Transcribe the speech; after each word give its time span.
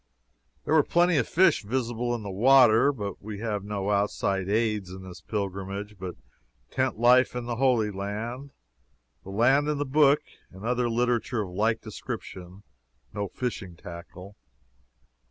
There 0.65 0.73
were 0.73 0.81
plenty 0.81 1.17
of 1.17 1.27
fish 1.27 1.61
visible 1.61 2.15
in 2.15 2.23
the 2.23 2.31
water, 2.31 2.91
but 2.91 3.21
we 3.21 3.37
have 3.41 3.63
no 3.63 3.91
outside 3.91 4.49
aids 4.49 4.89
in 4.89 5.03
this 5.03 5.21
pilgrimage 5.21 5.95
but 5.99 6.15
"Tent 6.71 6.97
Life 6.97 7.35
in 7.35 7.45
the 7.45 7.57
Holy 7.57 7.91
Land," 7.91 8.49
"The 9.23 9.29
Land 9.29 9.67
and 9.69 9.79
the 9.79 9.85
Book," 9.85 10.23
and 10.49 10.65
other 10.65 10.89
literature 10.89 11.43
of 11.43 11.51
like 11.51 11.81
description 11.81 12.63
no 13.13 13.27
fishing 13.27 13.75
tackle. 13.75 14.35